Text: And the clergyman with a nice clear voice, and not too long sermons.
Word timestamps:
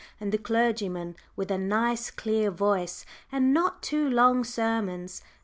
And 0.19 0.31
the 0.31 0.39
clergyman 0.39 1.15
with 1.35 1.51
a 1.51 1.59
nice 1.59 2.09
clear 2.09 2.49
voice, 2.49 3.05
and 3.31 3.53
not 3.53 3.83
too 3.83 4.09
long 4.09 4.43
sermons. 4.43 5.21